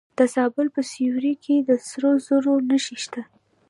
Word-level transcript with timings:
د 0.17 0.19
زابل 0.33 0.67
په 0.75 0.81
سیوري 0.91 1.33
کې 1.43 1.55
د 1.67 1.69
سرو 1.87 2.11
زرو 2.25 2.53
نښې 2.69 2.97
شته. 3.03 3.21